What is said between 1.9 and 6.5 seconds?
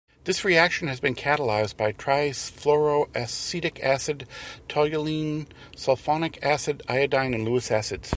trifluoroacetic acid, toluenesulfonic